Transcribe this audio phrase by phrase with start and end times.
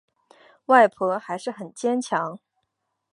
[0.65, 2.39] 外婆还是很坚强